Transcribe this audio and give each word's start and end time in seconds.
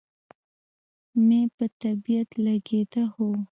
مې 1.25 1.41
په 1.55 1.65
طبیعت 1.81 2.29
لګېده، 2.45 3.03
هو. 3.13 3.29